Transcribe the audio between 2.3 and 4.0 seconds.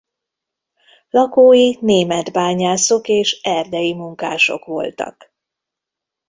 bányászok és erdei